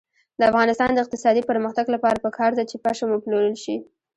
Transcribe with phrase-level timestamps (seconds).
[0.39, 3.75] د افغانستان د اقتصادي پرمختګ لپاره پکار ده چې پشم وپلورل شي.